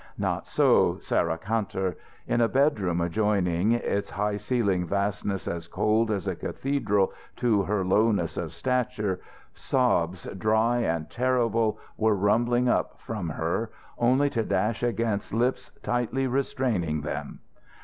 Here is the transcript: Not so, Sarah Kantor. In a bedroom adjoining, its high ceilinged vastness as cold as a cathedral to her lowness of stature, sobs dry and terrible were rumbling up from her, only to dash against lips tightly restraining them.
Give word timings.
Not 0.17 0.47
so, 0.47 0.97
Sarah 0.97 1.37
Kantor. 1.37 1.95
In 2.25 2.41
a 2.41 2.47
bedroom 2.47 3.01
adjoining, 3.01 3.73
its 3.73 4.09
high 4.09 4.37
ceilinged 4.37 4.89
vastness 4.89 5.47
as 5.47 5.67
cold 5.67 6.09
as 6.09 6.25
a 6.27 6.33
cathedral 6.35 7.13
to 7.35 7.61
her 7.61 7.85
lowness 7.85 8.35
of 8.35 8.51
stature, 8.51 9.19
sobs 9.53 10.23
dry 10.39 10.79
and 10.79 11.07
terrible 11.07 11.77
were 11.97 12.15
rumbling 12.15 12.67
up 12.67 12.99
from 12.99 13.29
her, 13.29 13.69
only 13.99 14.31
to 14.31 14.41
dash 14.43 14.81
against 14.81 15.35
lips 15.35 15.69
tightly 15.83 16.25
restraining 16.25 17.01
them. 17.01 17.41